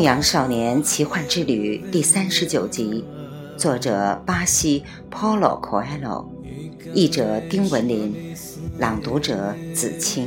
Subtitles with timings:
[0.00, 3.04] 牧羊少年奇幻之旅》第三十九集，
[3.58, 6.24] 作者巴西 Paulo Coelho，
[6.94, 8.34] 译者丁文林，
[8.78, 10.26] 朗读者子清。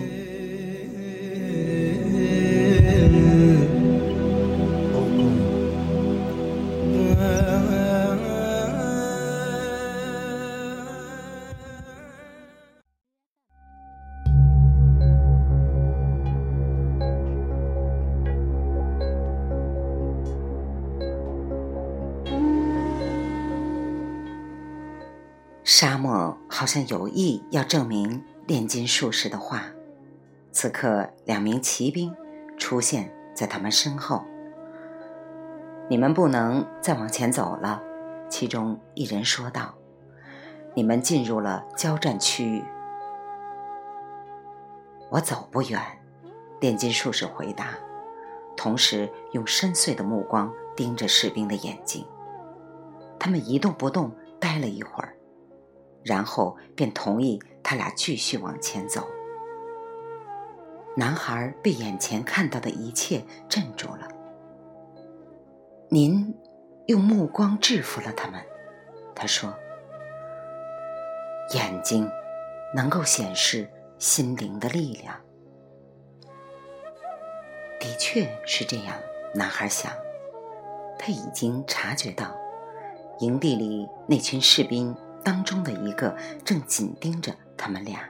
[26.64, 29.66] 好像有意要证明炼金术士的话。
[30.54, 32.16] 此刻，两名骑兵
[32.58, 34.24] 出现在他们身后。
[35.90, 37.84] 你们不能再往前走了，
[38.30, 39.74] 其中一人说道
[40.74, 42.64] ：“你们进入了交战区域。”
[45.12, 45.82] 我走不远，
[46.62, 47.72] 炼金术士回答，
[48.56, 52.08] 同时用深邃的目光盯着士兵的眼睛。
[53.20, 55.14] 他们一动不动，待了一会儿。
[56.04, 59.08] 然后便同意他俩继续往前走。
[60.96, 64.08] 男孩被眼前看到的一切镇住了。
[65.90, 66.36] 您
[66.88, 68.40] 用目光制服了他们，
[69.16, 69.54] 他说
[71.56, 72.08] ：“眼睛
[72.76, 75.16] 能够显示心灵的力量。”
[77.80, 78.96] 的确是这样，
[79.34, 79.92] 男孩想，
[81.00, 82.36] 他已经察觉到
[83.20, 84.96] 营地里那群士兵。
[85.24, 88.08] 当中的一个正紧盯着他们俩，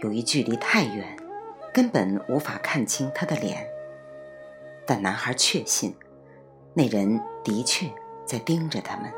[0.00, 1.16] 由于距离太远，
[1.72, 3.66] 根本无法看清他的脸。
[4.86, 5.94] 但男孩确信，
[6.74, 7.90] 那人的确
[8.26, 9.12] 在盯着他们。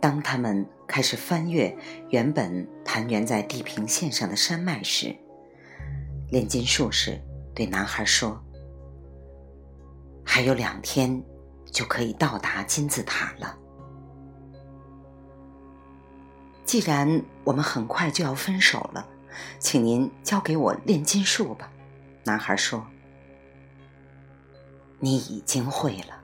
[0.00, 1.76] 当他们开始翻越
[2.10, 5.14] 原本盘旋在地平线上的山脉时，
[6.30, 7.20] 炼金术士
[7.54, 8.42] 对男孩说
[10.26, 11.22] ：“还有两天，
[11.66, 13.58] 就可以到达金字塔了。”
[16.64, 19.06] 既然我们很快就要分手了，
[19.58, 21.70] 请您教给我炼金术吧。”
[22.24, 22.86] 男孩说。
[25.00, 26.22] “你已经会了，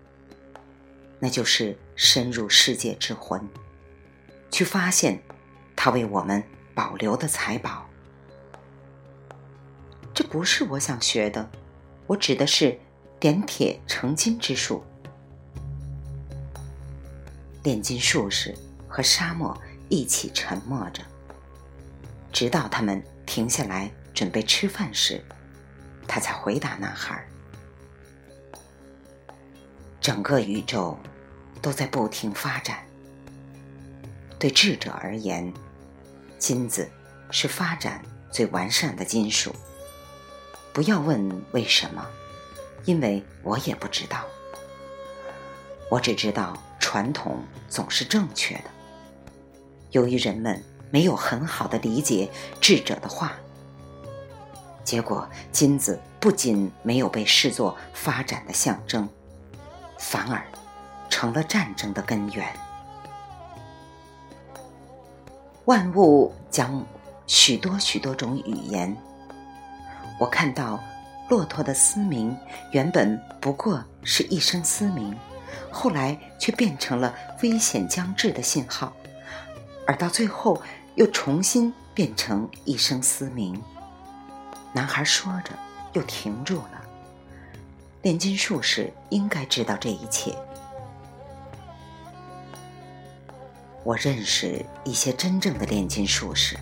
[1.18, 3.46] 那就是深入世界之魂，
[4.52, 5.20] 去发现
[5.74, 6.42] 他为我们
[6.74, 7.86] 保留的财宝。
[10.14, 11.50] 这不是我想学的，
[12.06, 12.78] 我指的是
[13.18, 14.84] 点铁成金之术。
[17.64, 18.56] 炼金术士
[18.88, 19.56] 和沙漠。”
[19.88, 21.02] 一起沉默着，
[22.32, 25.24] 直到他们停下来准备吃饭时，
[26.06, 27.26] 他才回答男孩
[30.00, 30.98] ：“整个宇宙
[31.62, 32.84] 都在不停发展。
[34.38, 35.52] 对智者而言，
[36.38, 36.88] 金子
[37.30, 39.54] 是发展最完善的金属。
[40.72, 42.06] 不要问为什么，
[42.84, 44.24] 因为我也不知道。
[45.90, 48.64] 我只知道传统总是正确的。”
[49.90, 53.32] 由于人们没有很好的理解智者的话，
[54.84, 59.08] 结果金子不仅没有被视作发展的象征，
[59.98, 60.42] 反而
[61.08, 62.46] 成了战争的根源。
[65.66, 66.84] 万物讲
[67.26, 68.96] 许多许多种语言。
[70.18, 70.80] 我看到
[71.28, 72.34] 骆驼的嘶鸣
[72.72, 75.14] 原本不过是一声嘶鸣，
[75.70, 78.92] 后来却变成了危险将至的信号。
[79.88, 80.60] 而到最后，
[80.96, 83.58] 又重新变成一声嘶鸣。
[84.70, 85.52] 男孩说着，
[85.94, 86.84] 又停住了。
[88.02, 90.36] 炼金术士应该知道这一切。
[93.82, 96.58] 我认识一些真正的炼金术士。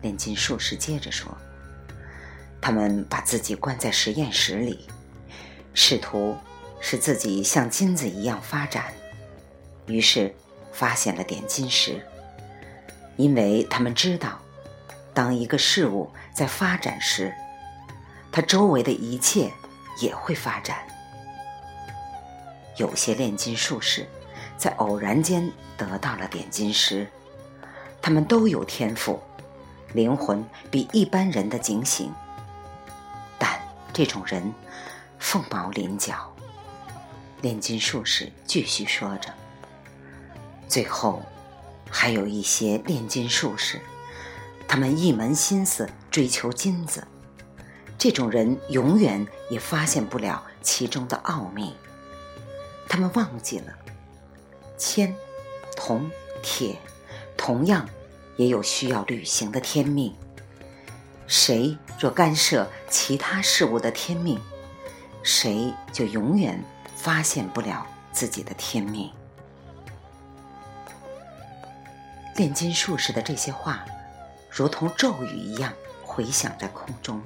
[0.00, 1.36] 炼金术士接着说
[2.62, 4.86] ：“他们把自己关在实验室里，
[5.74, 6.36] 试图
[6.80, 8.94] 使自己像金子一样发展，
[9.86, 10.32] 于是
[10.72, 12.00] 发现了点金石。”
[13.22, 14.36] 因为他们知道，
[15.14, 17.32] 当一个事物在发展时，
[18.32, 19.48] 它周围的一切
[20.00, 20.76] 也会发展。
[22.78, 24.08] 有些炼金术士
[24.56, 27.06] 在偶然间得到了点金石，
[28.00, 29.22] 他们都有天赋，
[29.92, 32.12] 灵魂比一般人的警醒，
[33.38, 33.60] 但
[33.92, 34.52] 这种人
[35.20, 36.28] 凤毛麟角。
[37.40, 39.32] 炼金术士继续说着，
[40.66, 41.22] 最后。
[41.94, 43.78] 还有一些炼金术士，
[44.66, 47.06] 他们一门心思追求金子，
[47.98, 51.76] 这种人永远也发现不了其中的奥秘。
[52.88, 53.72] 他们忘记了，
[54.76, 55.14] 铅、
[55.76, 56.10] 铜、
[56.42, 56.76] 铁，
[57.36, 57.88] 同样
[58.36, 60.12] 也有需要履行的天命。
[61.26, 64.40] 谁若干涉其他事物的天命，
[65.22, 66.62] 谁就永远
[66.96, 69.10] 发现不了自己的天命。
[72.36, 73.84] 炼金术士的这些话，
[74.50, 77.20] 如同咒语一样回响在空中。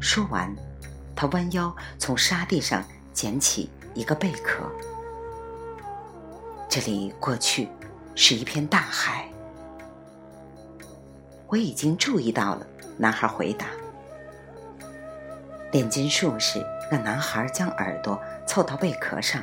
[0.00, 0.54] 说完，
[1.14, 4.70] 他弯腰从沙地上捡起一个贝壳。
[6.68, 7.68] 这里过去
[8.14, 9.28] 是一片大海。
[11.46, 12.66] 我已经注意到了，
[12.98, 13.66] 男孩回答。
[15.70, 19.42] 炼金术士让男孩将耳朵凑到贝壳上。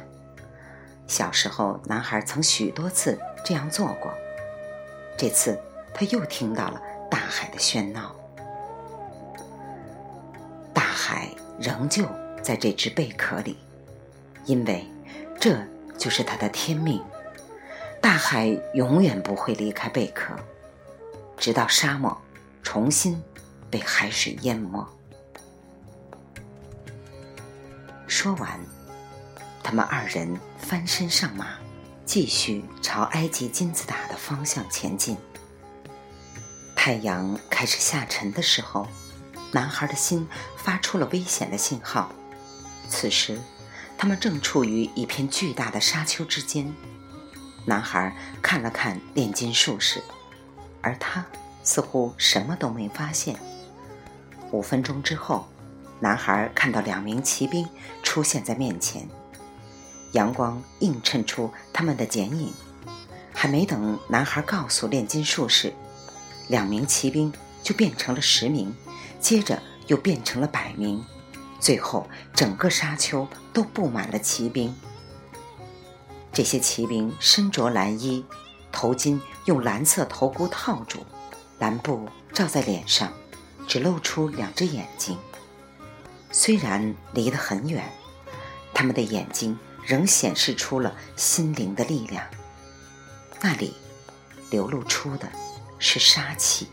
[1.08, 4.14] 小时候，男孩曾许多次这样做过。
[5.18, 5.60] 这次，
[5.94, 8.16] 他又听到了大海的喧闹。
[10.74, 11.30] 大海
[11.60, 12.06] 仍旧
[12.42, 13.58] 在这只贝壳里，
[14.46, 14.86] 因为
[15.40, 15.58] 这
[15.98, 17.02] 就是他的天命。
[18.02, 20.34] 大海永远不会离开贝壳，
[21.38, 22.18] 直到沙漠
[22.62, 23.22] 重新
[23.70, 24.86] 被海水淹没。
[28.08, 28.60] 说完，
[29.64, 31.48] 他们二人翻身上马，
[32.06, 35.18] 继续朝埃及金字塔的方向前进。
[36.76, 38.88] 太阳开始下沉的时候，
[39.52, 40.28] 男孩的心
[40.58, 42.12] 发出了危险的信号。
[42.90, 43.40] 此时，
[43.98, 46.74] 他们正处于一片巨大的沙丘之间。
[47.66, 50.04] 男孩看了看炼金术士，
[50.82, 51.26] 而他
[51.64, 53.40] 似乎什么都没发现。
[54.52, 55.48] 五分钟之后，
[56.02, 57.66] 男孩看到两名骑兵
[58.04, 59.08] 出现在面前，
[60.14, 62.52] 阳光映衬出他们的剪影。
[63.34, 65.74] 还没等男孩告诉炼金术士，
[66.48, 68.74] 两名骑兵就变成了十名，
[69.20, 71.04] 接着又变成了百名，
[71.60, 74.74] 最后整个沙丘都布满了骑兵。
[76.32, 78.26] 这些骑兵身着蓝衣，
[78.72, 81.06] 头巾用蓝色头箍套住，
[81.60, 83.12] 蓝布罩在脸上，
[83.68, 85.18] 只露出两只眼睛。
[86.32, 87.92] 虽然离得很远，
[88.74, 92.24] 他们的眼睛仍显示出了心灵的力量。
[93.42, 93.74] 那里
[94.50, 95.28] 流露出的
[95.80, 96.68] 是杀气。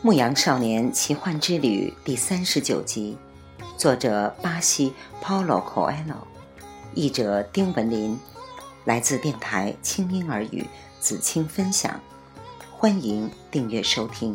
[0.02, 3.18] 《牧羊少年奇幻之旅》第三十九集，
[3.76, 6.24] 作者巴西 Paulo Coelho，
[6.94, 8.18] 译者丁文林，
[8.86, 10.66] 来自电台轻音耳语
[10.98, 12.00] 子青分享，
[12.72, 14.34] 欢迎订阅收听。